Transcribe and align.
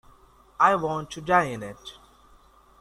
I 0.59 0.73
want 0.77 1.11
to 1.11 1.21
die 1.21 1.43
in 1.43 1.61
it. 1.61 1.93